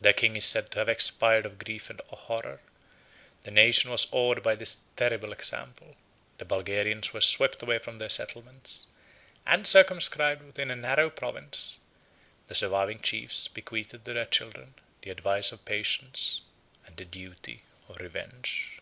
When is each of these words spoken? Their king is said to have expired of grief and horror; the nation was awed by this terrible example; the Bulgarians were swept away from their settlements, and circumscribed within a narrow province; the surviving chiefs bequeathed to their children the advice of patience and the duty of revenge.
Their 0.00 0.14
king 0.14 0.36
is 0.36 0.46
said 0.46 0.70
to 0.70 0.78
have 0.78 0.88
expired 0.88 1.44
of 1.44 1.58
grief 1.58 1.90
and 1.90 2.00
horror; 2.08 2.62
the 3.42 3.50
nation 3.50 3.90
was 3.90 4.06
awed 4.10 4.42
by 4.42 4.54
this 4.54 4.78
terrible 4.96 5.32
example; 5.32 5.96
the 6.38 6.46
Bulgarians 6.46 7.12
were 7.12 7.20
swept 7.20 7.62
away 7.62 7.78
from 7.78 7.98
their 7.98 8.08
settlements, 8.08 8.86
and 9.46 9.66
circumscribed 9.66 10.40
within 10.42 10.70
a 10.70 10.76
narrow 10.76 11.10
province; 11.10 11.78
the 12.48 12.54
surviving 12.54 13.00
chiefs 13.00 13.48
bequeathed 13.48 13.90
to 13.90 13.98
their 13.98 14.24
children 14.24 14.76
the 15.02 15.10
advice 15.10 15.52
of 15.52 15.66
patience 15.66 16.40
and 16.86 16.96
the 16.96 17.04
duty 17.04 17.62
of 17.90 17.98
revenge. 18.00 18.80